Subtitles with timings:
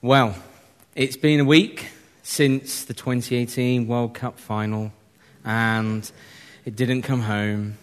[0.00, 0.36] Well,
[0.94, 1.88] it's been a week
[2.22, 4.92] since the 2018 World Cup final,
[5.44, 6.08] and
[6.64, 7.78] it didn't come home.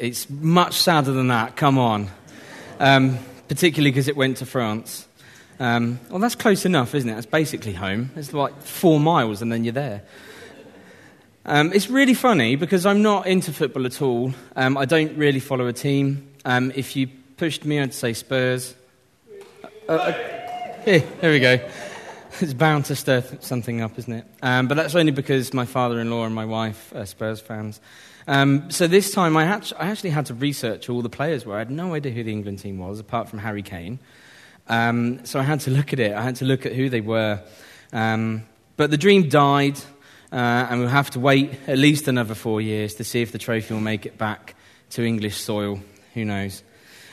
[0.00, 2.08] It's much sadder than that, come on.
[2.80, 5.06] Um, particularly because it went to France.
[5.60, 7.16] Um, well, that's close enough, isn't it?
[7.16, 8.10] It's basically home.
[8.16, 10.02] It's like four miles and then you're there.
[11.46, 14.34] Um, it's really funny because I'm not into football at all.
[14.56, 16.28] Um, I don't really follow a team.
[16.44, 17.06] Um, if you
[17.36, 18.74] pushed me, I'd say Spurs.
[19.88, 20.37] Uh, uh,
[20.84, 21.60] here, we go.
[22.40, 24.24] It's bound to stir something up, isn't it?
[24.42, 27.80] Um, but that's only because my father in law and my wife are Spurs fans.
[28.26, 31.56] Um, so this time I, had, I, actually had to research all the players were.
[31.56, 33.98] I had no idea who the England team was, apart from Harry Kane.
[34.68, 36.12] Um, so I had to look at it.
[36.12, 37.40] I had to look at who they were.
[37.92, 38.44] Um,
[38.76, 39.78] but the dream died,
[40.30, 40.36] uh,
[40.70, 43.72] and we'll have to wait at least another four years to see if the trophy
[43.72, 44.54] will make it back
[44.90, 45.80] to English soil.
[46.14, 46.62] Who knows?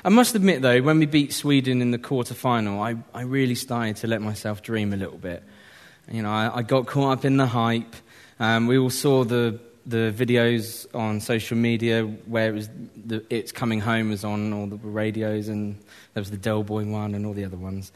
[0.06, 3.56] I must admit, though, when we beat Sweden in the quarter final, I, I really
[3.56, 5.42] started to let myself dream a little bit.
[6.12, 7.96] You know, I, I got caught up in the hype.
[8.40, 12.70] Um, we all saw the, the videos on social media where it was
[13.04, 15.76] the, It's Coming Home was on all the radios, and
[16.14, 17.92] there was the Del Boy one and all the other ones.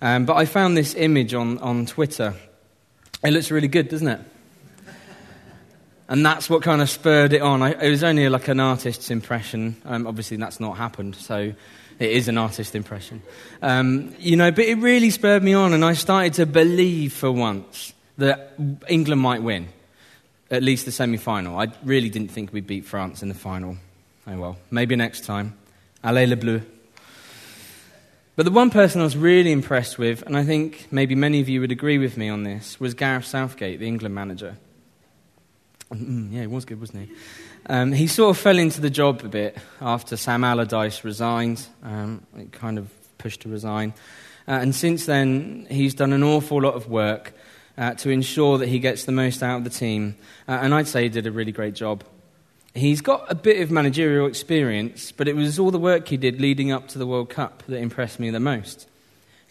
[0.00, 2.34] Um, but I found this image on, on Twitter.
[3.22, 4.20] It looks really good, doesn't it?
[6.12, 7.62] And that's what kind of spurred it on.
[7.62, 9.80] I, it was only like an artist's impression.
[9.86, 11.54] Um, obviously, that's not happened, so
[11.98, 13.22] it is an artist's impression.
[13.62, 17.32] Um, you know, but it really spurred me on, and I started to believe for
[17.32, 18.52] once that
[18.88, 19.68] England might win,
[20.50, 21.58] at least the semi final.
[21.58, 23.78] I really didn't think we'd beat France in the final.
[24.26, 25.56] Oh well, maybe next time.
[26.04, 26.60] Allez le bleu.
[28.36, 31.48] But the one person I was really impressed with, and I think maybe many of
[31.48, 34.58] you would agree with me on this, was Gareth Southgate, the England manager.
[35.92, 37.14] Yeah, he was good, wasn't he?
[37.66, 41.66] Um, he sort of fell into the job a bit after Sam Allardyce resigned.
[41.82, 43.94] Um, it kind of pushed to resign.
[44.48, 47.32] Uh, and since then, he's done an awful lot of work
[47.78, 50.16] uh, to ensure that he gets the most out of the team.
[50.48, 52.04] Uh, and I'd say he did a really great job.
[52.74, 56.40] He's got a bit of managerial experience, but it was all the work he did
[56.40, 58.88] leading up to the World Cup that impressed me the most.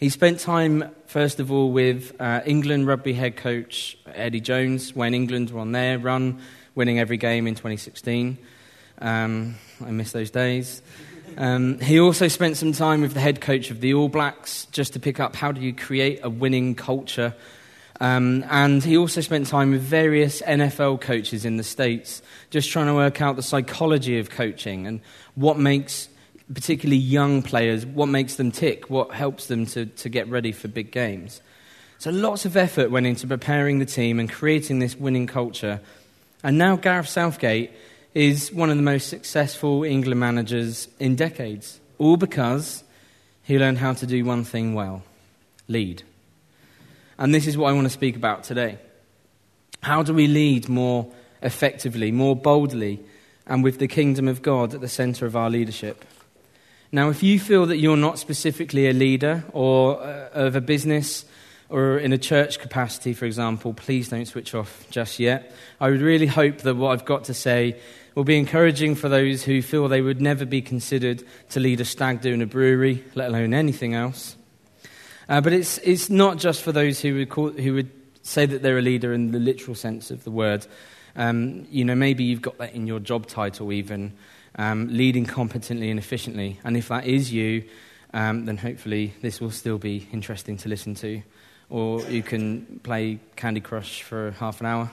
[0.02, 5.14] He spent time, first of all, with uh, England rugby head coach Eddie Jones when
[5.14, 6.40] England were on their run,
[6.74, 8.36] winning every game in 2016.
[8.98, 10.82] Um, I miss those days.
[11.38, 14.94] Um, he also spent some time with the head coach of the All Blacks just
[14.94, 17.32] to pick up how do you create a winning culture.
[18.00, 22.86] Um, and he also spent time with various NFL coaches in the States, just trying
[22.86, 25.00] to work out the psychology of coaching and
[25.36, 26.08] what makes
[26.54, 30.68] particularly young players, what makes them tick, what helps them to, to get ready for
[30.68, 31.40] big games.
[31.98, 35.80] So lots of effort went into preparing the team and creating this winning culture.
[36.42, 37.70] And now Gareth Southgate
[38.14, 42.82] is one of the most successful England managers in decades, all because
[43.44, 45.02] he learned how to do one thing well
[45.68, 46.02] lead.
[47.18, 48.78] And this is what I want to speak about today.
[49.82, 53.00] How do we lead more effectively, more boldly,
[53.46, 56.04] and with the kingdom of God at the center of our leadership?
[56.94, 61.24] Now, if you feel that you're not specifically a leader or uh, of a business
[61.70, 65.54] or in a church capacity, for example, please don't switch off just yet.
[65.80, 67.80] I would really hope that what I've got to say
[68.14, 71.86] will be encouraging for those who feel they would never be considered to lead a
[71.86, 74.36] stag do in a brewery, let alone anything else.
[75.30, 78.60] Uh, but it's, it's not just for those who would, call, who would say that
[78.60, 80.66] they're a leader in the literal sense of the word.
[81.16, 84.12] Um, you know, maybe you've got that in your job title even
[84.56, 86.58] um, leading competently and efficiently.
[86.64, 87.64] And if that is you,
[88.14, 91.22] um, then hopefully this will still be interesting to listen to.
[91.70, 94.90] Or you can play Candy Crush for half an hour,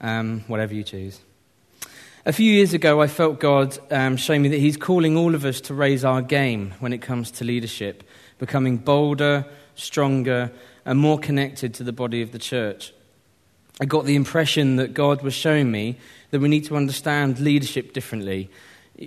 [0.00, 1.20] um, whatever you choose.
[2.26, 5.44] A few years ago, I felt God um, show me that He's calling all of
[5.44, 8.02] us to raise our game when it comes to leadership,
[8.38, 10.50] becoming bolder, stronger,
[10.84, 12.92] and more connected to the body of the church.
[13.80, 15.96] I got the impression that God was showing me
[16.30, 18.50] that we need to understand leadership differently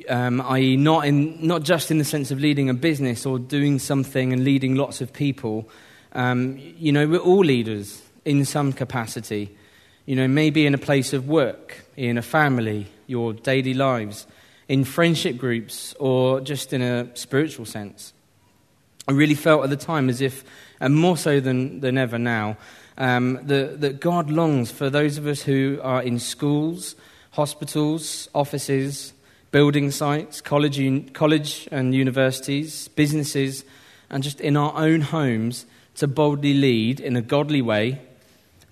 [0.09, 3.79] um, i.e., not, in, not just in the sense of leading a business or doing
[3.79, 5.69] something and leading lots of people.
[6.13, 9.55] Um, you know, we're all leaders in some capacity.
[10.05, 14.25] You know, maybe in a place of work, in a family, your daily lives,
[14.67, 18.13] in friendship groups, or just in a spiritual sense.
[19.07, 20.43] I really felt at the time as if,
[20.79, 22.57] and more so than, than ever now,
[22.97, 26.95] um, that God longs for those of us who are in schools,
[27.31, 29.13] hospitals, offices,
[29.51, 33.65] building sites, college, college and universities, businesses,
[34.09, 35.65] and just in our own homes
[35.95, 38.01] to boldly lead in a godly way,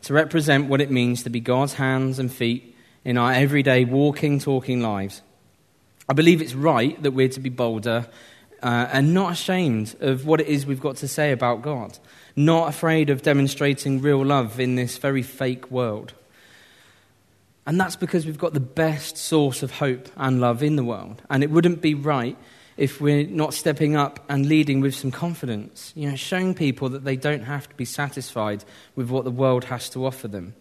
[0.02, 4.40] to represent what it means to be God's hands and feet in our everyday walking,
[4.40, 5.22] talking lives.
[6.08, 8.08] I believe it's right that we're to be bolder
[8.64, 11.98] uh, and not ashamed of what it is we've got to say about God,
[12.36, 16.14] not afraid of demonstrating real love in this very fake world.
[17.70, 21.22] And that's because we've got the best source of hope and love in the world.
[21.30, 22.36] And it wouldn't be right
[22.78, 27.04] if we're not stepping up and leading with some confidence, you know, showing people that
[27.04, 28.64] they don't have to be satisfied
[28.96, 30.56] with what the world has to offer them.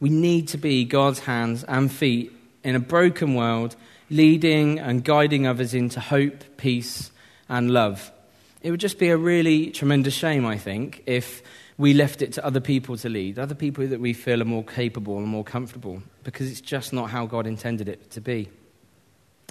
[0.00, 2.30] We need to be God's hands and feet
[2.62, 3.74] in a broken world,
[4.10, 7.10] leading and guiding others into hope, peace,
[7.48, 8.12] and love.
[8.60, 11.42] It would just be a really tremendous shame, I think, if
[11.78, 14.64] we left it to other people to lead, other people that we feel are more
[14.64, 18.48] capable and more comfortable, because it's just not how God intended it to be.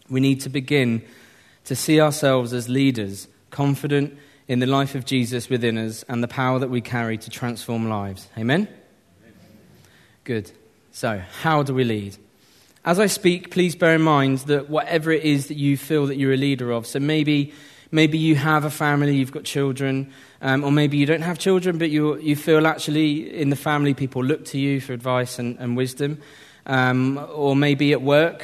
[0.10, 1.04] We need to begin
[1.64, 6.28] to see ourselves as leaders, confident in the life of Jesus within us and the
[6.28, 8.28] power that we carry to transform lives.
[8.38, 8.68] Amen?
[10.26, 10.52] Good.
[10.92, 12.18] So, how do we lead?
[12.84, 16.18] As I speak, please bear in mind that whatever it is that you feel that
[16.18, 17.54] you're a leader of, so maybe
[17.92, 20.12] Maybe you have a family, you've got children,
[20.42, 23.94] um, or maybe you don't have children, but you, you feel actually in the family
[23.94, 26.20] people look to you for advice and, and wisdom.
[26.66, 28.44] Um, or maybe at work,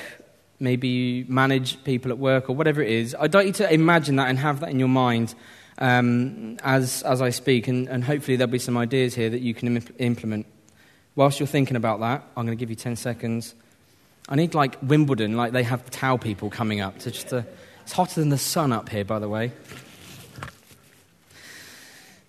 [0.59, 3.15] maybe you manage people at work, or whatever it is.
[3.19, 5.35] I'd like you to imagine that and have that in your mind
[5.77, 9.53] um, as, as I speak, and, and hopefully there'll be some ideas here that you
[9.53, 10.45] can Im- implement.
[11.15, 13.55] Whilst you're thinking about that, I'm going to give you 10 seconds.
[14.29, 17.45] I need like Wimbledon, like they have towel people coming up to just to
[17.83, 19.51] it's hotter than the sun up here, by the way.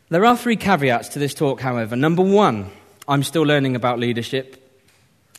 [0.09, 1.95] There are three caveats to this talk, however.
[1.95, 2.71] Number one,
[3.07, 4.61] I'm still learning about leadership.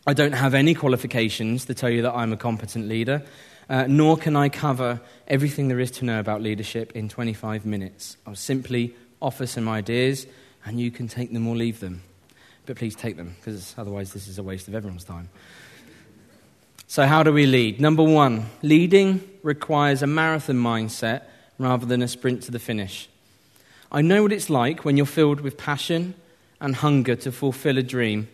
[0.07, 3.23] I don't have any qualifications to tell you that I'm a competent leader,
[3.69, 8.15] uh, nor can I cover everything there is to know about leadership in 25 minutes.
[8.25, 10.27] I'll simply offer some ideas,
[10.63, 12.03] and you can take them or leave them.
[12.65, 15.29] But please take them, because otherwise, this is a waste of everyone's time.
[16.87, 17.81] So, how do we lead?
[17.81, 21.23] Number one, leading requires a marathon mindset
[21.57, 23.09] rather than a sprint to the finish.
[23.91, 26.13] I know what it's like when you're filled with passion
[26.61, 28.27] and hunger to fulfill a dream.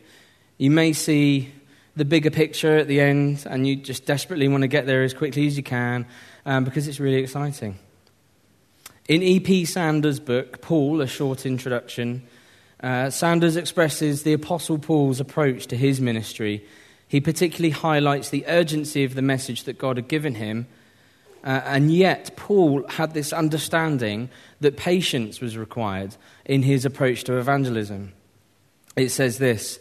[0.57, 1.53] You may see
[1.95, 5.13] the bigger picture at the end and you just desperately want to get there as
[5.13, 6.05] quickly as you can
[6.45, 7.79] um, because it's really exciting.
[9.07, 9.65] In E.P.
[9.65, 12.23] Sanders' book, Paul, A Short Introduction,
[12.81, 16.65] uh, Sanders expresses the Apostle Paul's approach to his ministry
[17.11, 20.65] he particularly highlights the urgency of the message that God had given him.
[21.43, 24.29] Uh, and yet, Paul had this understanding
[24.61, 26.15] that patience was required
[26.45, 28.13] in his approach to evangelism.
[28.95, 29.77] It says this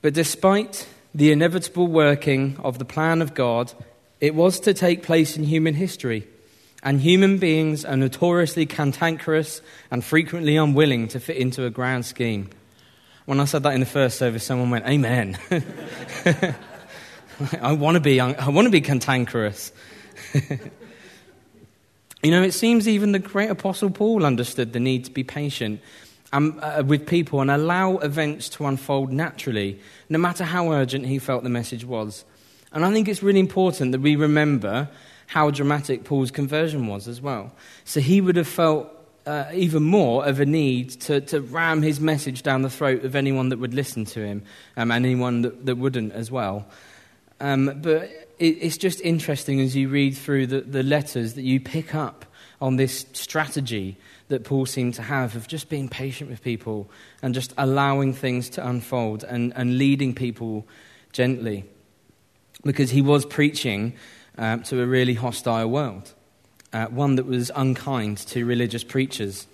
[0.00, 3.72] But despite the inevitable working of the plan of God,
[4.20, 6.28] it was to take place in human history.
[6.84, 12.48] And human beings are notoriously cantankerous and frequently unwilling to fit into a grand scheme.
[13.30, 15.38] When I said that in the first service, someone went, Amen.
[17.62, 19.70] I want to be, I want to be cantankerous.
[22.24, 25.80] you know, it seems even the great Apostle Paul understood the need to be patient
[26.32, 29.78] um, uh, with people and allow events to unfold naturally,
[30.08, 32.24] no matter how urgent he felt the message was.
[32.72, 34.88] And I think it's really important that we remember
[35.28, 37.52] how dramatic Paul's conversion was as well.
[37.84, 38.88] So he would have felt
[39.26, 43.14] uh, even more of a need to, to ram his message down the throat of
[43.14, 44.42] anyone that would listen to him
[44.76, 46.66] um, and anyone that, that wouldn't as well.
[47.40, 48.02] Um, but
[48.38, 52.24] it, it's just interesting as you read through the, the letters that you pick up
[52.60, 53.96] on this strategy
[54.28, 56.90] that Paul seemed to have of just being patient with people
[57.22, 60.66] and just allowing things to unfold and, and leading people
[61.12, 61.64] gently.
[62.64, 63.94] Because he was preaching
[64.36, 66.14] um, to a really hostile world
[66.72, 69.46] uh, one that was unkind to religious preachers.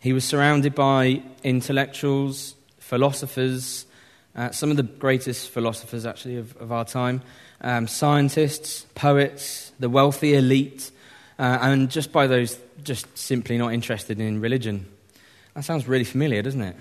[0.00, 3.86] He was surrounded by intellectuals, philosophers,
[4.34, 7.22] uh, some of the greatest philosophers actually of, of our time,
[7.60, 10.90] um, scientists, poets, the wealthy elite,
[11.38, 14.86] uh, and just by those just simply not interested in religion.
[15.54, 16.76] That sounds really familiar, doesn't it?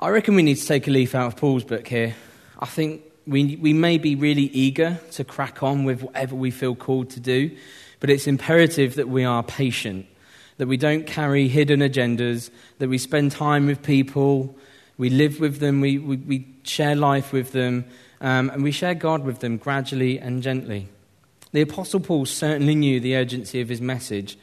[0.00, 2.14] I reckon we need to take a leaf out of Paul's book here.
[2.58, 6.74] I think we, we may be really eager to crack on with whatever we feel
[6.74, 7.54] called to do,
[8.00, 10.06] but it's imperative that we are patient,
[10.56, 14.56] that we don't carry hidden agendas, that we spend time with people,
[14.96, 17.84] we live with them, we, we, we share life with them,
[18.22, 20.88] um, and we share God with them gradually and gently.
[21.52, 24.38] The Apostle Paul certainly knew the urgency of his message,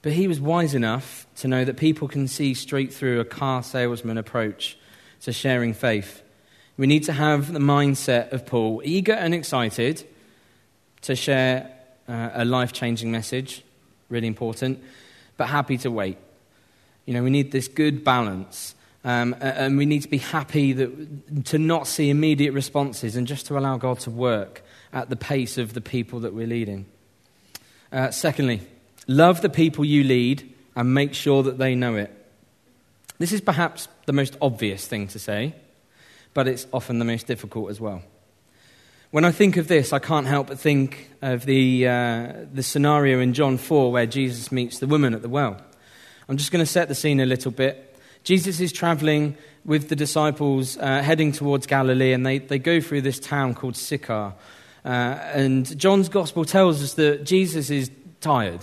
[0.00, 3.62] but he was wise enough to know that people can see straight through a car
[3.62, 4.78] salesman approach
[5.20, 6.22] to sharing faith.
[6.76, 10.06] We need to have the mindset of Paul, eager and excited
[11.02, 11.70] to share
[12.08, 13.62] uh, a life changing message,
[14.08, 14.82] really important,
[15.36, 16.18] but happy to wait.
[17.06, 18.74] You know, we need this good balance.
[19.02, 23.46] Um, and we need to be happy that, to not see immediate responses and just
[23.46, 24.62] to allow God to work
[24.92, 26.84] at the pace of the people that we're leading.
[27.90, 28.60] Uh, secondly,
[29.10, 32.14] Love the people you lead and make sure that they know it.
[33.18, 35.52] This is perhaps the most obvious thing to say,
[36.34, 38.02] but it's often the most difficult as well.
[39.10, 43.18] When I think of this, I can't help but think of the, uh, the scenario
[43.18, 45.60] in John 4 where Jesus meets the woman at the well.
[46.28, 47.98] I'm just going to set the scene a little bit.
[48.22, 53.02] Jesus is traveling with the disciples uh, heading towards Galilee, and they, they go through
[53.02, 54.34] this town called Sychar.
[54.84, 58.60] Uh, and John's gospel tells us that Jesus is tired.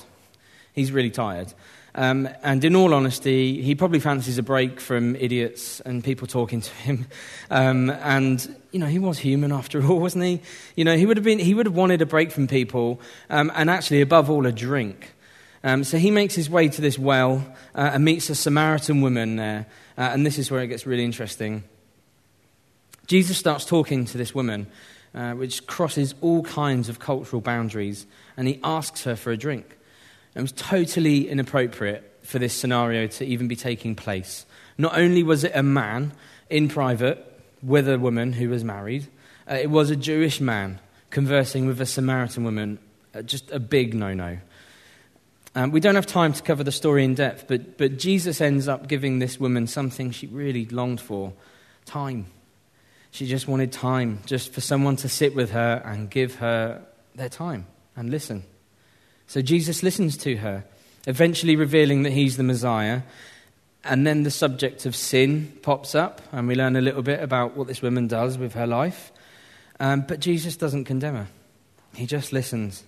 [0.73, 1.53] He's really tired.
[1.97, 6.61] Um, and in all honesty, he probably fancies a break from idiots and people talking
[6.61, 7.07] to him.
[7.49, 10.41] Um, and, you know, he was human after all, wasn't he?
[10.75, 12.99] You know, he would have, been, he would have wanted a break from people
[13.29, 15.13] um, and actually, above all, a drink.
[15.63, 17.41] Um, so he makes his way to this well
[17.73, 19.65] uh, and meets a Samaritan woman there.
[19.97, 21.63] Uh, and this is where it gets really interesting.
[23.07, 24.67] Jesus starts talking to this woman,
[25.15, 29.76] uh, which crosses all kinds of cultural boundaries, and he asks her for a drink.
[30.37, 34.45] It was totally inappropriate for this scenario to even be taking place.
[34.77, 36.13] Not only was it a man
[36.47, 37.25] in private
[37.63, 39.07] with a woman who was married,
[39.49, 40.79] uh, it was a Jewish man
[41.09, 42.77] conversing with a Samaritan woman,
[43.15, 44.37] uh, just a big no no.
[45.55, 48.67] Um, we don't have time to cover the story in depth, but, but Jesus ends
[48.67, 51.33] up giving this woman something she really longed for
[51.85, 52.27] time.
[53.09, 57.29] She just wanted time, just for someone to sit with her and give her their
[57.29, 57.65] time
[57.95, 58.43] and listen.
[59.27, 60.63] So Jesus listens to her,
[61.05, 63.01] eventually revealing that he's the Messiah.
[63.83, 67.55] And then the subject of sin pops up, and we learn a little bit about
[67.55, 69.11] what this woman does with her life.
[69.79, 71.27] Um, but Jesus doesn't condemn her,
[71.95, 72.83] he just listens.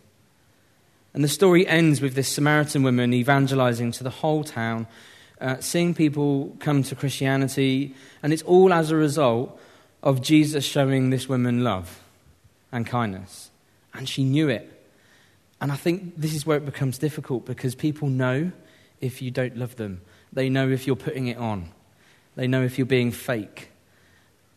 [1.14, 4.88] And the story ends with this Samaritan woman evangelizing to the whole town,
[5.42, 9.60] uh, seeing people come to Christianity, and it's all as a result
[10.04, 12.02] of Jesus showing this woman love
[12.72, 13.50] and kindness.
[13.94, 14.79] And she knew it.
[15.62, 18.52] And I think this is where it becomes difficult because people know
[19.02, 20.02] if you don't love them.
[20.32, 21.70] They know if you're putting it on.
[22.36, 23.72] They know if you're being fake.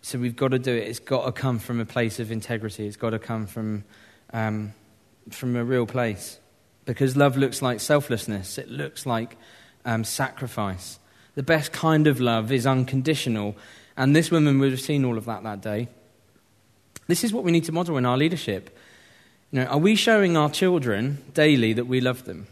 [0.03, 0.89] So we've got to do it.
[0.89, 2.87] It's got to come from a place of integrity.
[2.87, 3.85] It's got to come from,
[4.33, 4.75] um,
[5.31, 6.39] from a real place.
[6.85, 9.37] Because love looks like selflessness, it looks like
[9.85, 10.99] um, sacrifice.
[11.35, 13.57] The best kind of love is unconditional.
[13.97, 15.89] And this woman would have seen all of that that day.
[17.07, 18.77] This is what we need to model in our leadership.
[19.53, 22.47] You know, are we showing our children daily that we love them?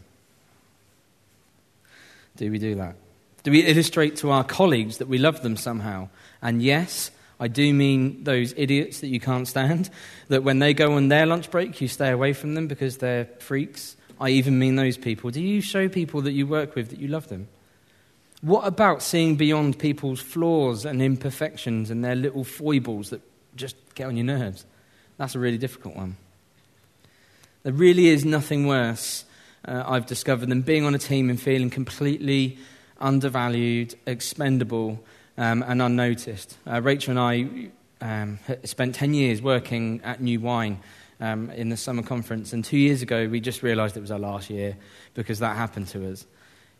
[2.37, 2.95] Do we do that?
[3.43, 6.09] Do we illustrate to our colleagues that we love them somehow?
[6.43, 9.89] And yes, I do mean those idiots that you can't stand,
[10.27, 13.25] that when they go on their lunch break, you stay away from them because they're
[13.39, 13.95] freaks.
[14.19, 15.31] I even mean those people.
[15.31, 17.47] Do you show people that you work with that you love them?
[18.41, 23.21] What about seeing beyond people's flaws and imperfections and their little foibles that
[23.55, 24.65] just get on your nerves?
[25.17, 26.17] That's a really difficult one.
[27.63, 29.23] There really is nothing worse,
[29.65, 32.57] uh, I've discovered, than being on a team and feeling completely
[32.99, 35.03] undervalued, expendable,
[35.37, 36.57] um, and unnoticed.
[36.65, 37.69] Uh, Rachel and I
[38.01, 40.79] um, spent 10 years working at New Wine
[41.19, 44.17] um, in the summer conference, and two years ago we just realised it was our
[44.17, 44.75] last year
[45.13, 46.25] because that happened to us.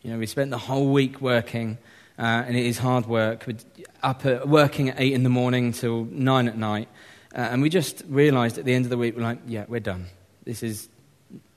[0.02, 1.78] You know, we spent the whole week working,
[2.18, 3.44] uh, and it is hard work.
[3.46, 3.58] We're
[4.02, 6.88] up at, working at 8 in the morning till 9 at night,
[7.36, 9.78] uh, and we just realised at the end of the week, we're like, yeah, we're
[9.78, 10.06] done.
[10.44, 10.88] This is,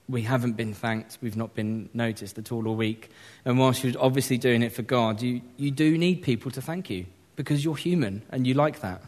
[0.08, 3.10] we haven't been thanked, we've not been noticed at all all week.
[3.44, 6.90] And whilst you're obviously doing it for God, you, you do need people to thank
[6.90, 9.02] you because you're human and you like that.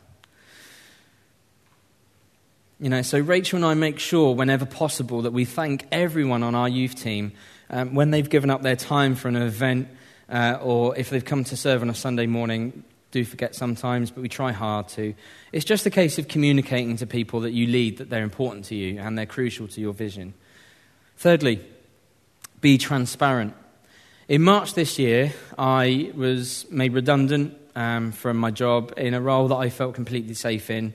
[2.81, 6.55] You know, so Rachel and I make sure whenever possible that we thank everyone on
[6.55, 7.33] our youth team
[7.71, 9.89] um, when they've given up their time for an event
[10.29, 14.23] uh, or if they've come to serve on a Sunday morning do forget sometimes, but
[14.23, 15.15] we try hard to.
[15.53, 18.75] It's just a case of communicating to people that you lead that they're important to
[18.75, 20.35] you and they're crucial to your vision.
[21.17, 21.65] Thirdly,
[22.61, 23.55] be transparent.
[24.29, 29.49] In March this year, I was made redundant um, from my job in a role
[29.49, 30.93] that I felt completely safe in.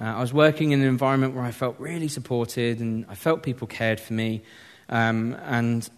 [0.00, 3.44] Uh, I was working in an environment where I felt really supported and I felt
[3.44, 4.42] people cared for me.
[4.88, 5.88] Um, and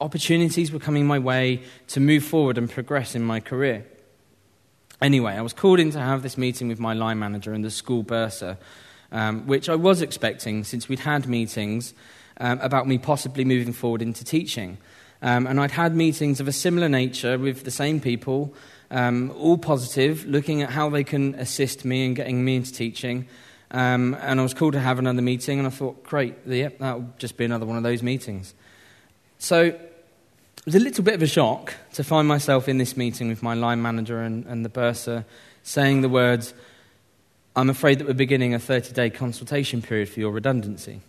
[0.00, 3.86] opportunities were coming my way to move forward and progress in my career.
[5.00, 7.70] Anyway, I was called in to have this meeting with my line manager and the
[7.70, 8.58] school bursar,
[9.12, 11.94] um, which I was expecting since we'd had meetings
[12.38, 14.78] um, about me possibly moving forward into teaching.
[15.22, 18.54] Um, and I'd had meetings of a similar nature with the same people,
[18.90, 23.28] um, all positive, looking at how they can assist me in getting me into teaching.
[23.70, 27.12] Um, and I was called to have another meeting, and I thought, great, yep, that'll
[27.18, 28.54] just be another one of those meetings.
[29.38, 29.78] So
[30.64, 33.54] was a little bit of a shock to find myself in this meeting with my
[33.54, 35.24] line manager and, and the bursar
[35.62, 36.54] saying the words,
[37.56, 41.00] I'm afraid that we're beginning a 30 day consultation period for your redundancy.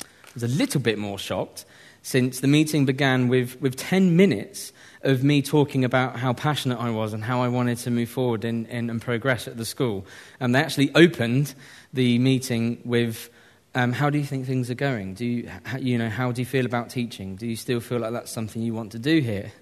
[0.00, 1.64] I was a little bit more shocked
[2.02, 6.90] since the meeting began with, with 10 minutes of me talking about how passionate I
[6.90, 10.06] was and how I wanted to move forward in, and progress at the school.
[10.38, 11.54] And they actually opened
[11.92, 13.28] the meeting with,
[13.76, 15.12] um, How do you think things are going?
[15.12, 17.36] Do you, you know, how do you feel about teaching?
[17.36, 19.52] Do you still feel like that's something you want to do here?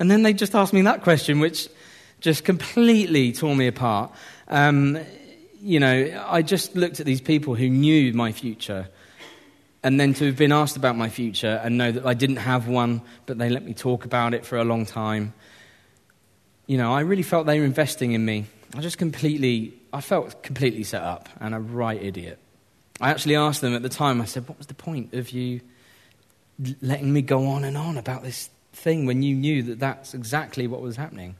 [0.00, 1.68] And then they just asked me that question, which
[2.18, 4.10] just completely tore me apart.
[4.48, 4.98] Um,
[5.60, 8.88] you know, I just looked at these people who knew my future
[9.84, 12.66] and then to have been asked about my future and know that I didn't have
[12.66, 15.34] one, but they let me talk about it for a long time.
[16.66, 18.46] You know, I really felt they were investing in me.
[18.74, 22.40] I just completely, I felt completely set up and a right idiot.
[23.00, 25.60] I actually asked them at the time, I said, What was the point of you
[26.80, 30.66] letting me go on and on about this thing when you knew that that's exactly
[30.66, 31.34] what was happening?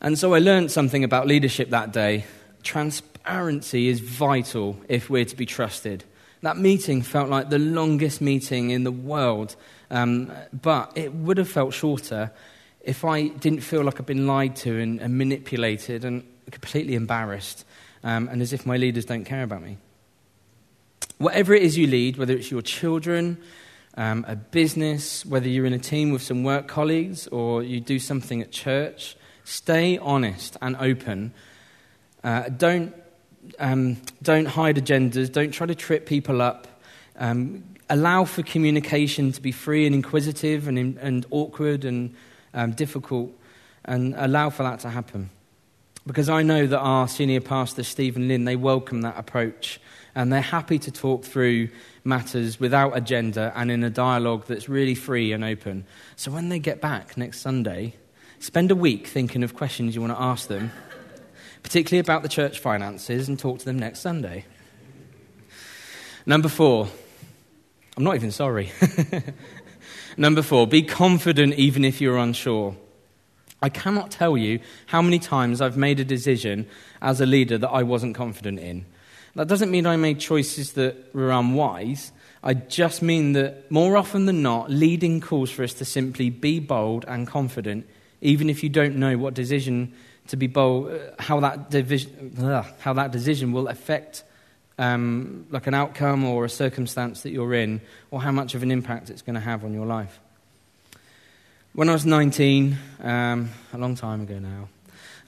[0.00, 2.24] And so I learned something about leadership that day.
[2.62, 6.04] Transparency is vital if we're to be trusted.
[6.40, 9.56] That meeting felt like the longest meeting in the world,
[9.90, 12.30] um, but it would have felt shorter
[12.80, 17.66] if I didn't feel like I'd been lied to and, and manipulated and completely embarrassed,
[18.02, 19.76] um, and as if my leaders don't care about me.
[21.20, 23.36] Whatever it is you lead, whether it's your children,
[23.98, 27.98] um, a business, whether you're in a team with some work colleagues, or you do
[27.98, 31.34] something at church, stay honest and open.
[32.24, 32.94] Uh, don't
[33.58, 36.66] um, don't hide agendas, don't try to trip people up.
[37.18, 42.14] Um, allow for communication to be free and inquisitive and, and awkward and
[42.54, 43.30] um, difficult,
[43.84, 45.28] and allow for that to happen.
[46.06, 49.82] Because I know that our senior pastor, Stephen Lynn, they welcome that approach
[50.14, 51.68] and they're happy to talk through
[52.04, 55.86] matters without agenda and in a dialogue that's really free and open.
[56.16, 57.94] So when they get back next Sunday,
[58.38, 60.70] spend a week thinking of questions you want to ask them
[61.62, 64.44] particularly about the church finances, and talk to them next Sunday.
[66.26, 66.88] Number four,
[67.96, 68.72] I'm not even sorry.
[70.16, 72.76] Number four, be confident even if you're unsure.
[73.62, 76.66] I cannot tell you how many times I've made a decision
[77.02, 78.86] as a leader that I wasn't confident in.
[79.34, 82.12] That doesn't mean I made choices that were unwise.
[82.42, 86.58] I just mean that more often than not, leading calls for us to simply be
[86.58, 87.86] bold and confident,
[88.20, 89.92] even if you don't know what decision
[90.28, 94.24] to be bold, uh, how that, division, ugh, how that decision will affect
[94.78, 98.70] um, like an outcome or a circumstance that you're in, or how much of an
[98.70, 100.18] impact it's going to have on your life.
[101.74, 104.68] When I was 19, um, a long time ago now,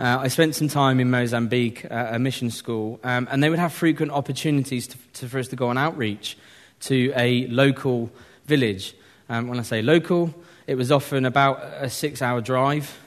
[0.03, 3.59] uh, I spent some time in Mozambique at a mission school, um, and they would
[3.59, 6.37] have frequent opportunities to, to, for us to go on outreach
[6.81, 8.11] to a local
[8.47, 8.95] village.
[9.29, 10.35] Um, when I say local,
[10.67, 12.99] it was often about a six hour drive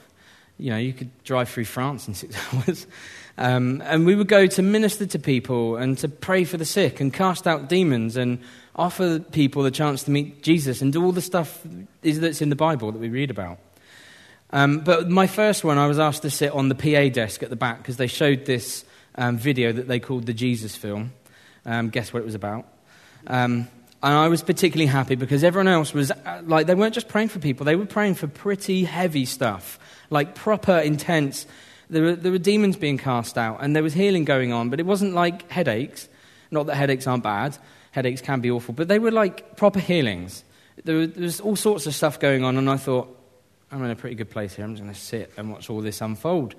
[0.58, 2.86] you know, you could drive through France in six hours.
[3.38, 7.00] Um, and we would go to minister to people and to pray for the sick
[7.00, 8.38] and cast out demons and
[8.74, 11.60] offer people the chance to meet Jesus and do all the stuff
[12.02, 13.58] that's in the Bible that we read about.
[14.56, 17.50] Um, but my first one, I was asked to sit on the PA desk at
[17.50, 21.12] the back because they showed this um, video that they called the Jesus film.
[21.66, 22.66] Um, guess what it was about?
[23.26, 23.68] Um,
[24.02, 27.28] and I was particularly happy because everyone else was uh, like, they weren't just praying
[27.28, 31.44] for people, they were praying for pretty heavy stuff like proper intense.
[31.90, 34.80] There were, there were demons being cast out and there was healing going on, but
[34.80, 36.08] it wasn't like headaches.
[36.50, 37.58] Not that headaches aren't bad,
[37.90, 40.44] headaches can be awful, but they were like proper healings.
[40.82, 43.15] There, was all sorts of stuff going on, and I thought,
[43.70, 44.64] I'm in a pretty good place here.
[44.64, 46.54] I'm just going to sit and watch all this unfold.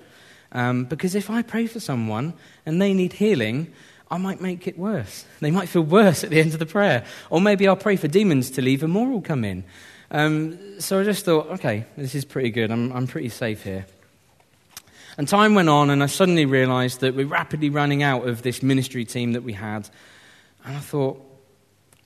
[0.52, 2.34] Um, because if I pray for someone
[2.66, 3.72] and they need healing,
[4.10, 5.24] I might make it worse.
[5.40, 7.04] They might feel worse at the end of the prayer.
[7.30, 9.64] Or maybe I'll pray for demons to leave and more will come in.
[10.10, 12.70] Um, so I just thought, okay, this is pretty good.
[12.70, 13.86] I'm, I'm pretty safe here.
[15.18, 18.62] And time went on, and I suddenly realized that we're rapidly running out of this
[18.62, 19.88] ministry team that we had.
[20.64, 21.20] And I thought,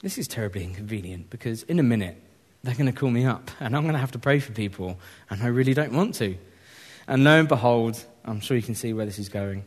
[0.01, 2.21] this is terribly inconvenient because in a minute
[2.63, 4.99] they're going to call me up and I'm going to have to pray for people,
[5.31, 6.37] and I really don't want to.
[7.07, 9.65] And lo and behold, I'm sure you can see where this is going.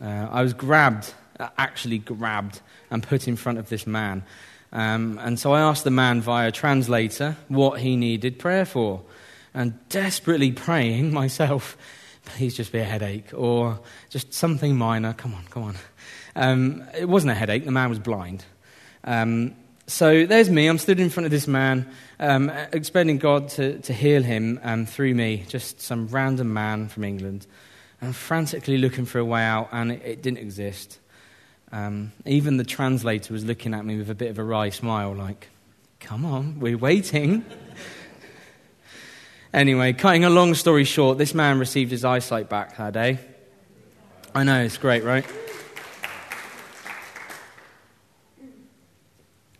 [0.00, 1.12] Uh, I was grabbed,
[1.58, 4.24] actually grabbed, and put in front of this man.
[4.72, 9.02] Um, and so I asked the man via translator what he needed prayer for.
[9.52, 11.76] And desperately praying myself,
[12.24, 15.12] please just be a headache or just something minor.
[15.12, 15.76] Come on, come on.
[16.36, 18.44] Um, it wasn't a headache, the man was blind.
[19.02, 19.56] Um,
[19.90, 20.68] so there's me.
[20.68, 24.86] I'm stood in front of this man, um, expecting God to, to heal him um,
[24.86, 27.46] through me, just some random man from England.
[28.00, 31.00] I'm frantically looking for a way out, and it, it didn't exist.
[31.72, 35.12] Um, even the translator was looking at me with a bit of a wry smile,
[35.14, 35.48] like,
[35.98, 37.44] come on, we're waiting.
[39.52, 43.18] anyway, cutting a long story short, this man received his eyesight back that day.
[44.36, 45.26] I know, it's great, right?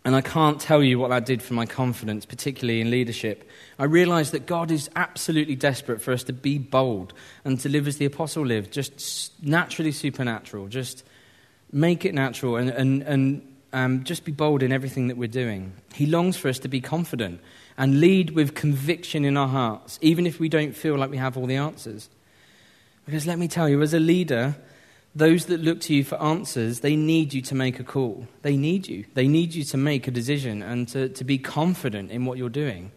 [0.03, 3.47] And I can't tell you what that did for my confidence, particularly in leadership.
[3.77, 7.13] I realized that God is absolutely desperate for us to be bold
[7.45, 10.67] and to live as the apostle lived, just naturally supernatural.
[10.69, 11.03] Just
[11.71, 15.73] make it natural and, and, and um, just be bold in everything that we're doing.
[15.93, 17.39] He longs for us to be confident
[17.77, 21.37] and lead with conviction in our hearts, even if we don't feel like we have
[21.37, 22.09] all the answers.
[23.05, 24.55] Because let me tell you, as a leader,
[25.13, 28.27] those that look to you for answers, they need you to make a call.
[28.43, 29.05] They need you.
[29.13, 32.49] They need you to make a decision and to, to be confident in what you're
[32.49, 32.91] doing.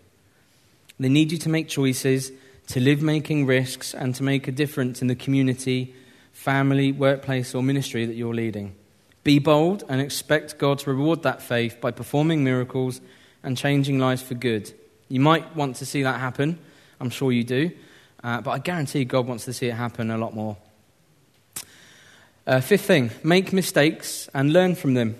[1.00, 2.30] They need you to make choices,
[2.68, 5.92] to live making risks, and to make a difference in the community,
[6.32, 8.76] family, workplace, or ministry that you're leading.
[9.24, 13.00] Be bold and expect God to reward that faith by performing miracles
[13.42, 14.72] and changing lives for good.
[15.08, 16.58] You might want to see that happen.
[17.00, 17.72] I'm sure you do.
[18.22, 20.56] Uh, but I guarantee God wants to see it happen a lot more.
[22.46, 25.18] Uh, fifth thing, make mistakes and learn from them.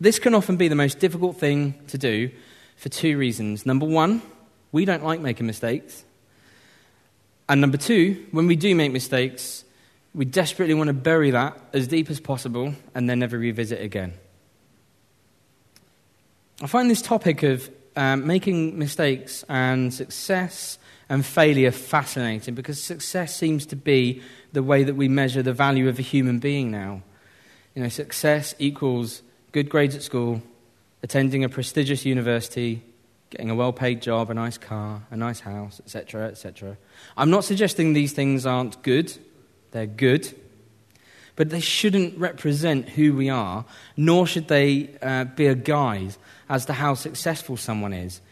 [0.00, 2.30] This can often be the most difficult thing to do
[2.76, 3.66] for two reasons.
[3.66, 4.22] Number one,
[4.70, 6.04] we don't like making mistakes.
[7.48, 9.64] And number two, when we do make mistakes,
[10.14, 14.14] we desperately want to bury that as deep as possible and then never revisit again.
[16.62, 20.78] I find this topic of um, making mistakes and success
[21.08, 24.22] and failure fascinating because success seems to be
[24.56, 27.02] the way that we measure the value of a human being now.
[27.74, 29.20] You know, success equals
[29.52, 30.40] good grades at school,
[31.02, 32.82] attending a prestigious university,
[33.28, 36.78] getting a well paid job, a nice car, a nice house, etc., etc.
[37.18, 39.12] I'm not suggesting these things aren't good,
[39.72, 40.34] they're good,
[41.36, 46.16] but they shouldn't represent who we are, nor should they uh, be a guide
[46.48, 48.22] as to how successful someone is.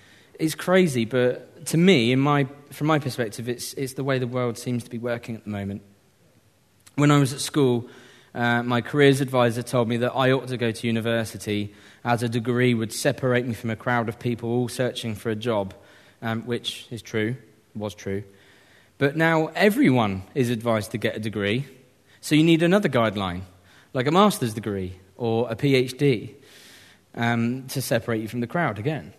[0.40, 4.26] It's crazy, but to me, in my, from my perspective, it's, it's the way the
[4.26, 5.82] world seems to be working at the moment.
[6.96, 7.88] When I was at school,
[8.36, 12.28] uh, my careers advisor told me that I ought to go to university as a
[12.28, 15.74] degree would separate me from a crowd of people all searching for a job,
[16.22, 17.34] um, which is true,
[17.74, 18.22] was true.
[18.96, 21.66] But now everyone is advised to get a degree,
[22.20, 23.42] so you need another guideline,
[23.92, 26.34] like a master's degree or a PhD,
[27.16, 29.12] um, to separate you from the crowd again.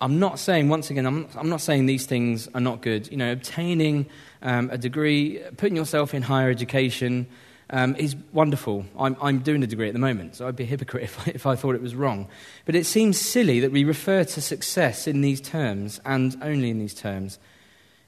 [0.00, 3.10] I'm not saying, once again, I'm, I'm not saying these things are not good.
[3.10, 4.06] You know, obtaining
[4.42, 7.26] um, a degree, putting yourself in higher education
[7.70, 8.84] um, is wonderful.
[8.98, 11.30] I'm, I'm, doing a degree at the moment, so I'd be a hypocrite if I,
[11.34, 12.28] if I thought it was wrong.
[12.66, 16.78] But it seems silly that we refer to success in these terms and only in
[16.78, 17.38] these terms.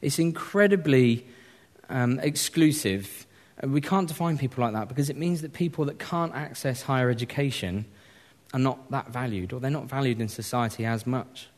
[0.02, 1.26] It's incredibly
[1.88, 3.26] um, exclusive.
[3.62, 7.10] We can't define people like that because it means that people that can't access higher
[7.10, 7.86] education
[8.52, 11.48] are not that valued, or they're not valued in society as much.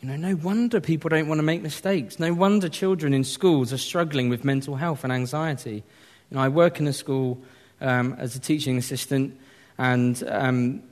[0.00, 2.18] You know, no wonder people don't want to make mistakes.
[2.18, 5.82] No wonder children in schools are struggling with mental health and anxiety.
[6.30, 7.40] You know, I work in a school
[7.80, 9.38] um, as a teaching assistant,
[9.78, 10.82] and um,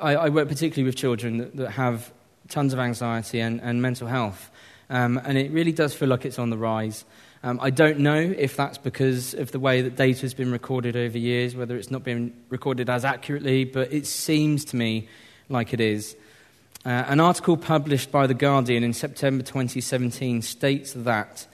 [0.00, 2.12] I, I, work particularly with children that, that have
[2.48, 4.50] tons of anxiety and, and mental health.
[4.90, 7.04] Um, and it really does feel like it's on the rise.
[7.42, 10.96] Um, I don't know if that's because of the way that data has been recorded
[10.96, 15.08] over years, whether it's not been recorded as accurately, but it seems to me
[15.48, 16.14] like it is.
[16.84, 21.46] Uh, an article published by The Guardian in September 2017 states that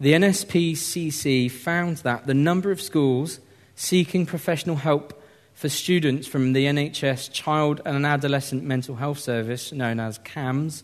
[0.00, 3.38] the NSPCC found that the number of schools
[3.76, 5.22] seeking professional help
[5.54, 10.82] for students from the NHS Child and Adolescent Mental Health Service, known as CAMHS,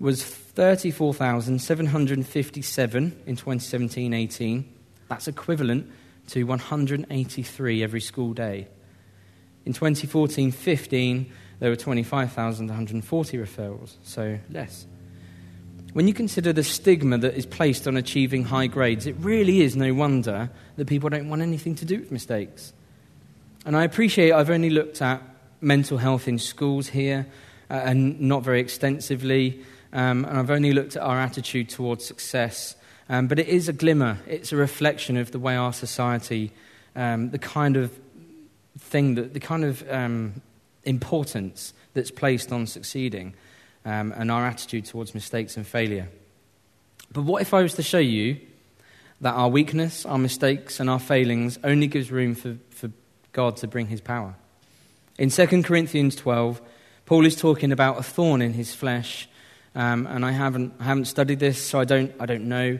[0.00, 4.74] was 34,757 in 2017 18.
[5.08, 5.88] That's equivalent
[6.30, 8.66] to 183 every school day.
[9.64, 14.86] In 2014 15, there were 25,140 referrals, so less.
[15.92, 19.76] When you consider the stigma that is placed on achieving high grades, it really is
[19.76, 22.74] no wonder that people don't want anything to do with mistakes.
[23.64, 25.22] And I appreciate I've only looked at
[25.62, 27.26] mental health in schools here
[27.70, 32.76] uh, and not very extensively, um, and I've only looked at our attitude towards success.
[33.08, 36.52] Um, but it is a glimmer, it's a reflection of the way our society,
[36.94, 37.98] um, the kind of
[38.78, 40.42] thing that, the kind of um,
[40.86, 43.34] importance that's placed on succeeding
[43.84, 46.08] um, and our attitude towards mistakes and failure.
[47.12, 48.40] But what if I was to show you
[49.20, 52.90] that our weakness, our mistakes, and our failings only gives room for, for
[53.32, 54.34] God to bring his power?
[55.18, 56.60] In 2 Corinthians 12,
[57.06, 59.28] Paul is talking about a thorn in his flesh,
[59.74, 62.78] um, and I haven't, I haven't studied this, so I don't, I don't know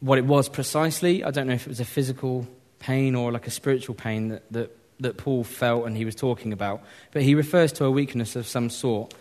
[0.00, 1.22] what it was precisely.
[1.22, 4.50] I don't know if it was a physical pain or like a spiritual pain that,
[4.52, 8.36] that that Paul felt and he was talking about, but he refers to a weakness
[8.36, 9.14] of some sort.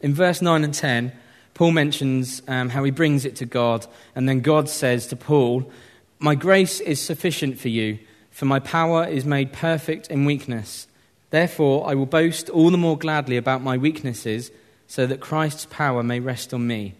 [0.00, 1.12] In verse 9 and 10,
[1.54, 5.70] Paul mentions um, how he brings it to God, and then God says to Paul,
[6.18, 7.98] My grace is sufficient for you,
[8.30, 10.88] for my power is made perfect in weakness.
[11.30, 14.50] Therefore, I will boast all the more gladly about my weaknesses,
[14.86, 16.94] so that Christ's power may rest on me.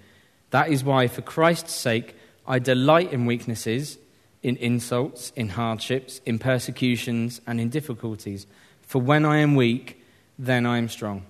[0.51, 2.15] That is why, for Christ's sake,
[2.47, 3.99] I delight in weaknesses,
[4.45, 8.47] in insults, in hardships, in persecutions, and in difficulties.
[8.83, 10.05] For when I am weak,
[10.39, 11.25] then I am strong.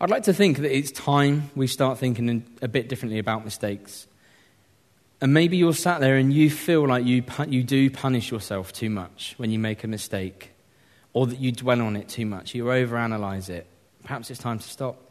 [0.00, 4.06] I'd like to think that it's time we start thinking a bit differently about mistakes.
[5.20, 8.90] And maybe you're sat there and you feel like you, you do punish yourself too
[8.90, 10.52] much when you make a mistake,
[11.12, 13.66] or that you dwell on it too much, you overanalyze it.
[14.04, 15.02] Perhaps it's time to stop.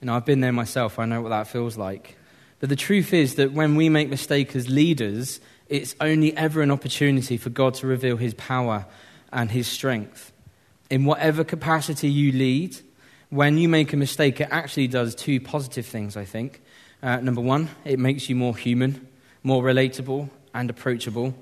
[0.00, 2.16] Know, I've been there myself, I know what that feels like.
[2.60, 6.70] But the truth is that when we make mistakes as leaders, it's only ever an
[6.70, 8.86] opportunity for God to reveal his power
[9.32, 10.32] and his strength.
[10.90, 12.76] In whatever capacity you lead,
[13.30, 16.62] when you make a mistake, it actually does two positive things, I think.
[17.02, 19.06] Uh, number one, it makes you more human,
[19.42, 21.34] more relatable, and approachable.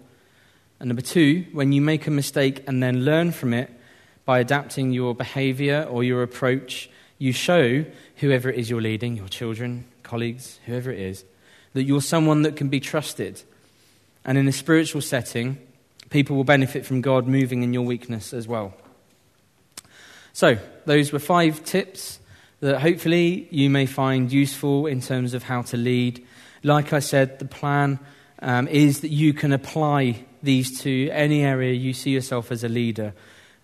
[0.80, 3.70] And number two, when you make a mistake and then learn from it
[4.24, 7.84] by adapting your behavior or your approach, you show
[8.16, 11.24] whoever it is you're leading, your children, colleagues, whoever it is,
[11.74, 13.42] that you're someone that can be trusted.
[14.24, 15.58] And in a spiritual setting,
[16.08, 18.74] people will benefit from God moving in your weakness as well.
[20.32, 22.20] So, those were five tips
[22.60, 26.24] that hopefully you may find useful in terms of how to lead.
[26.62, 27.98] Like I said, the plan
[28.40, 32.68] um, is that you can apply these to any area you see yourself as a
[32.68, 33.14] leader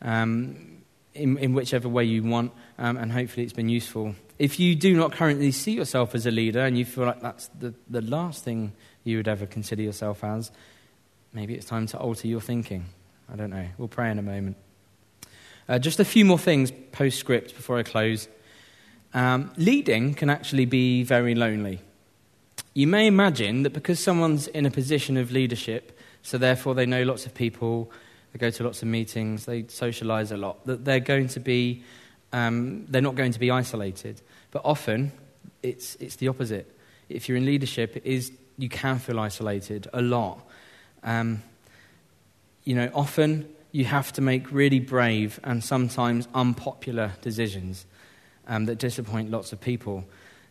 [0.02, 0.82] um,
[1.14, 4.14] in, in, whichever way you want, um, and hopefully it's been useful.
[4.38, 7.48] If you do not currently see yourself as a leader and you feel like that's
[7.48, 8.72] the, the last thing
[9.04, 10.50] you would ever consider yourself as,
[11.32, 12.86] maybe it's time to alter your thinking.
[13.32, 13.66] I don't know.
[13.78, 14.56] We'll pray in a moment.
[15.68, 18.28] Uh, just a few more things postscript before I close.
[19.14, 21.80] Um, leading can actually be very lonely.
[22.74, 27.02] You may imagine that because someone's in a position of leadership, so therefore they know
[27.02, 27.90] lots of people,
[28.32, 31.84] they go to lots of meetings, they socialize a lot, that they're going to be,
[32.32, 34.20] um, they're not going to be isolated.
[34.50, 35.12] But often,
[35.62, 36.70] it's, it's the opposite.
[37.08, 40.40] If you're in leadership, it is, you can feel isolated a lot.
[41.02, 41.42] Um,
[42.64, 47.86] you know, often you have to make really brave and sometimes unpopular decisions
[48.46, 50.04] um, that disappoint lots of people.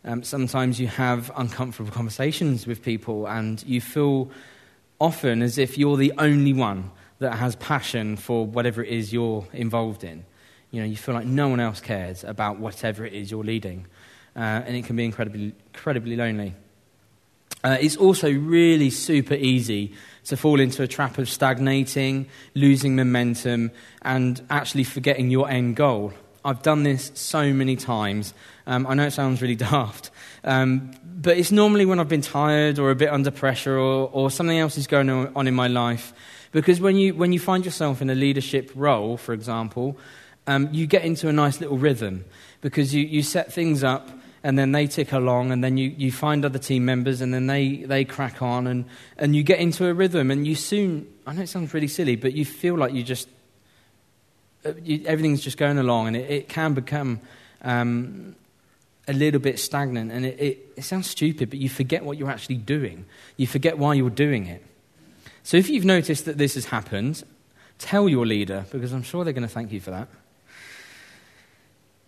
[0.04, 4.30] Um, sometimes you have uncomfortable conversations with people, and you feel
[5.00, 6.90] often as if you're the only one
[7.20, 10.24] that has passion for whatever it is you're involved in.
[10.72, 13.86] You know, you feel like no one else cares about whatever it is you're leading,
[14.34, 16.54] uh, and it can be incredibly, incredibly lonely.
[17.62, 19.92] Uh, it's also really super easy
[20.24, 26.12] to fall into a trap of stagnating, losing momentum, and actually forgetting your end goal.
[26.44, 28.34] I've done this so many times.
[28.66, 30.10] Um, I know it sounds really daft,
[30.42, 34.30] um, but it's normally when I've been tired or a bit under pressure or, or
[34.30, 36.14] something else is going on in my life.
[36.50, 39.98] Because when you, when you find yourself in a leadership role, for example,
[40.46, 42.24] um, you get into a nice little rhythm
[42.60, 44.08] because you, you set things up
[44.42, 47.46] and then they tick along and then you, you find other team members and then
[47.46, 48.84] they, they crack on and,
[49.18, 52.16] and you get into a rhythm and you soon, I know it sounds really silly,
[52.16, 53.28] but you feel like you just
[54.64, 54.72] uh,
[55.06, 57.20] everything's just going along, and it, it can become
[57.62, 58.36] um,
[59.08, 60.12] a little bit stagnant.
[60.12, 63.04] And it, it, it sounds stupid, but you forget what you're actually doing.
[63.36, 64.64] You forget why you're doing it.
[65.42, 67.24] So if you've noticed that this has happened,
[67.78, 70.08] tell your leader, because I'm sure they're going to thank you for that.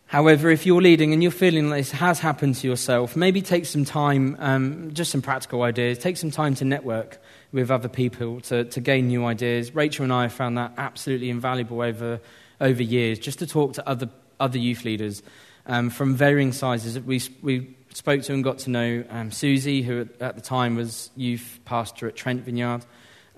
[0.07, 3.85] However, if you're leading and you're feeling this has happened to yourself, maybe take some
[3.85, 7.19] time, um, just some practical ideas, take some time to network
[7.53, 9.75] with other people to, to gain new ideas.
[9.75, 12.21] Rachel and I have found that absolutely invaluable over
[12.61, 14.09] over years just to talk to other,
[14.41, 15.23] other youth leaders
[15.67, 16.99] um, from varying sizes.
[17.01, 21.11] We, we spoke to and got to know um, Susie, who at the time was
[21.17, 22.85] youth pastor at Trent Vineyard,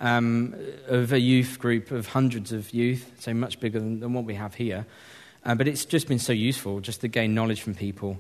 [0.01, 0.55] um,
[0.87, 4.35] of a youth group of hundreds of youth, so much bigger than, than what we
[4.35, 4.87] have here.
[5.47, 8.19] Uh, but it's just been so useful just to gain knowledge from people.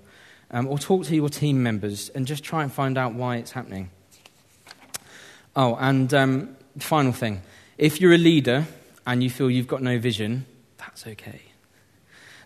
[0.52, 3.50] Um, or talk to your team members and just try and find out why it's
[3.50, 3.90] happening.
[5.56, 7.42] Oh, and um, final thing
[7.78, 8.64] if you're a leader
[9.06, 10.46] and you feel you've got no vision,
[10.78, 11.42] that's okay.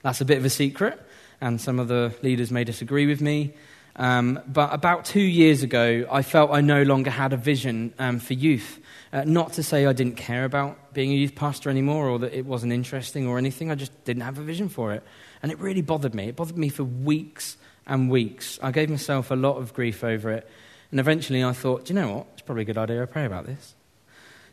[0.03, 0.99] That's a bit of a secret,
[1.43, 3.53] and some of the leaders may disagree with me.
[3.97, 8.19] Um, but about two years ago, I felt I no longer had a vision um,
[8.19, 8.80] for youth.
[9.13, 12.33] Uh, not to say I didn't care about being a youth pastor anymore or that
[12.33, 15.03] it wasn't interesting or anything, I just didn't have a vision for it.
[15.43, 16.29] And it really bothered me.
[16.29, 18.59] It bothered me for weeks and weeks.
[18.63, 20.49] I gave myself a lot of grief over it.
[20.93, 22.27] And eventually I thought, do you know what?
[22.35, 23.75] It's probably a good idea I pray about this.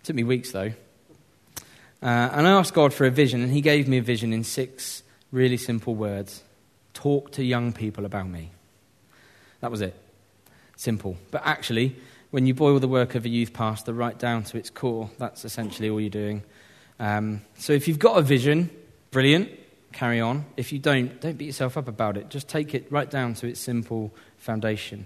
[0.01, 0.73] It took me weeks though.
[2.01, 4.43] Uh, and I asked God for a vision, and He gave me a vision in
[4.43, 6.43] six really simple words
[6.93, 8.51] Talk to young people about me.
[9.61, 9.95] That was it.
[10.75, 11.15] Simple.
[11.29, 11.95] But actually,
[12.31, 15.45] when you boil the work of a youth pastor right down to its core, that's
[15.45, 16.43] essentially all you're doing.
[16.99, 18.69] Um, so if you've got a vision,
[19.11, 19.49] brilliant,
[19.93, 20.45] carry on.
[20.57, 22.29] If you don't, don't beat yourself up about it.
[22.29, 25.05] Just take it right down to its simple foundation.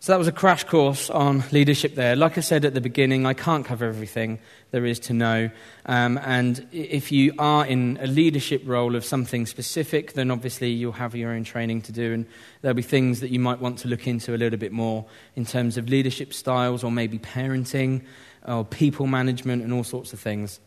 [0.00, 2.14] So that was a crash course on leadership there.
[2.14, 4.38] Like I said at the beginning, I can't cover everything
[4.70, 5.50] there is to know.
[5.86, 10.92] Um, and if you are in a leadership role of something specific, then obviously you'll
[10.92, 12.12] have your own training to do.
[12.12, 12.26] And
[12.62, 15.44] there'll be things that you might want to look into a little bit more in
[15.44, 18.02] terms of leadership styles or maybe parenting
[18.46, 20.60] or people management and all sorts of things.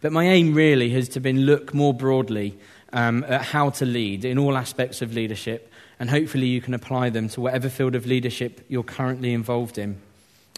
[0.00, 2.56] But my aim really has to been look more broadly
[2.92, 7.10] um, at how to lead in all aspects of leadership and hopefully you can apply
[7.10, 10.00] them to whatever field of leadership you're currently involved in.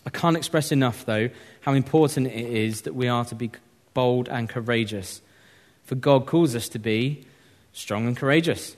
[0.07, 3.51] I can't express enough, though, how important it is that we are to be
[3.94, 5.20] bold and courageous.
[5.85, 7.27] For God calls us to be
[7.72, 8.77] strong and courageous.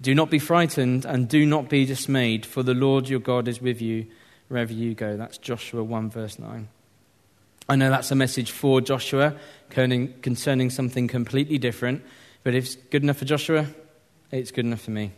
[0.00, 3.60] Do not be frightened and do not be dismayed, for the Lord your God is
[3.60, 4.06] with you
[4.48, 5.16] wherever you go.
[5.16, 6.68] That's Joshua 1, verse 9.
[7.68, 9.34] I know that's a message for Joshua
[9.70, 12.02] concerning something completely different,
[12.44, 13.66] but if it's good enough for Joshua,
[14.30, 15.12] it's good enough for me.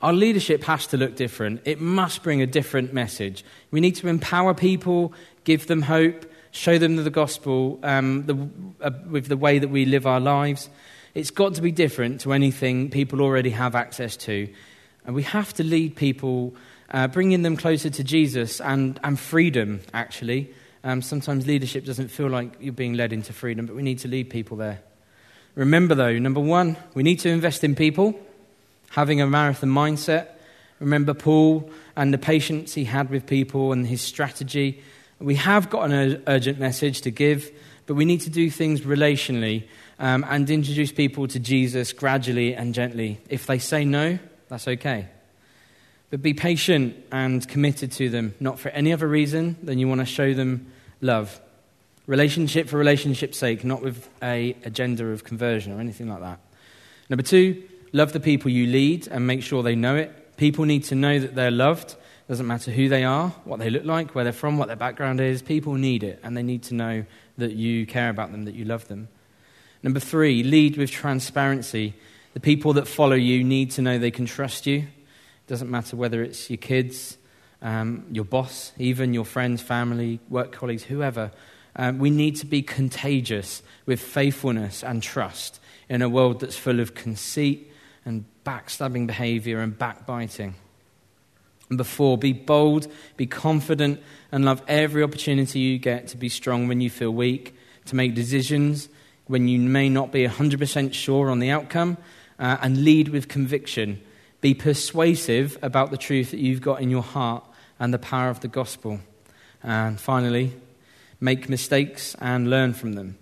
[0.00, 1.62] Our leadership has to look different.
[1.64, 3.44] It must bring a different message.
[3.70, 8.48] We need to empower people, give them hope, show them the gospel um, the,
[8.84, 10.68] uh, with the way that we live our lives.
[11.14, 14.48] It's got to be different to anything people already have access to.
[15.06, 16.54] And we have to lead people,
[16.90, 20.52] uh, bringing them closer to Jesus and, and freedom, actually.
[20.84, 24.08] Um, sometimes leadership doesn't feel like you're being led into freedom, but we need to
[24.08, 24.80] lead people there.
[25.54, 28.20] Remember, though, number one, we need to invest in people
[28.90, 30.28] having a marathon mindset.
[30.80, 34.82] Remember Paul and the patience he had with people and his strategy.
[35.18, 37.50] We have got an urgent message to give,
[37.86, 39.64] but we need to do things relationally
[39.98, 43.18] um, and introduce people to Jesus gradually and gently.
[43.28, 44.18] If they say no,
[44.48, 45.08] that's okay.
[46.10, 50.00] But be patient and committed to them, not for any other reason than you want
[50.00, 50.70] to show them
[51.00, 51.40] love.
[52.06, 56.38] Relationship for relationship's sake, not with a agenda of conversion or anything like that.
[57.08, 57.62] Number two,
[57.96, 60.36] Love the people you lead and make sure they know it.
[60.36, 61.96] People need to know that they're loved.
[62.28, 65.18] Doesn't matter who they are, what they look like, where they're from, what their background
[65.18, 65.40] is.
[65.40, 67.06] People need it, and they need to know
[67.38, 69.08] that you care about them, that you love them.
[69.82, 71.94] Number three, lead with transparency.
[72.34, 74.80] The people that follow you need to know they can trust you.
[74.80, 77.16] It doesn't matter whether it's your kids,
[77.62, 81.30] um, your boss, even your friends, family, work colleagues, whoever.
[81.74, 86.78] Um, we need to be contagious with faithfulness and trust in a world that's full
[86.78, 87.72] of conceit
[88.06, 90.54] and backstabbing behavior and backbiting.
[91.68, 96.68] And before, be bold, be confident, and love every opportunity you get to be strong
[96.68, 97.54] when you feel weak,
[97.86, 98.88] to make decisions
[99.26, 101.96] when you may not be 100% sure on the outcome,
[102.38, 104.00] uh, and lead with conviction.
[104.40, 107.44] Be persuasive about the truth that you've got in your heart
[107.80, 109.00] and the power of the gospel.
[109.62, 110.52] And finally,
[111.20, 113.18] make mistakes and learn from them.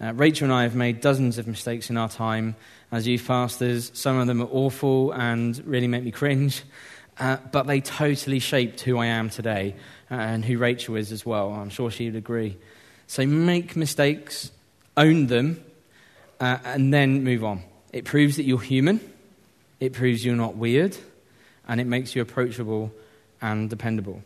[0.00, 2.54] Uh, Rachel and I have made dozens of mistakes in our time
[2.90, 3.90] as youth pastors.
[3.94, 6.62] Some of them are awful and really make me cringe,
[7.18, 9.74] uh, but they totally shaped who I am today
[10.10, 11.52] uh, and who Rachel is as well.
[11.52, 12.56] I'm sure she would agree.
[13.06, 14.50] So make mistakes,
[14.96, 15.64] own them,
[16.40, 17.62] uh, and then move on.
[17.92, 19.00] It proves that you're human,
[19.80, 20.96] it proves you're not weird,
[21.66, 22.92] and it makes you approachable
[23.40, 24.22] and dependable.